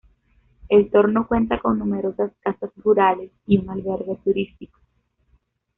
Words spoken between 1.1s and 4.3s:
cuenta con numerosas casas rurales y un albergue